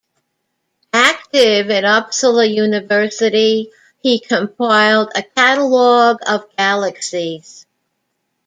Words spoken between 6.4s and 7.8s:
galaxies.